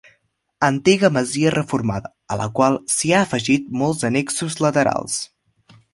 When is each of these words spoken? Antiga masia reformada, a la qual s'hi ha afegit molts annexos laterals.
Antiga 0.67 1.11
masia 1.17 1.51
reformada, 1.55 2.11
a 2.35 2.39
la 2.41 2.47
qual 2.61 2.79
s'hi 2.95 3.13
ha 3.13 3.19
afegit 3.27 3.69
molts 3.83 4.03
annexos 4.11 4.59
laterals. 4.67 5.21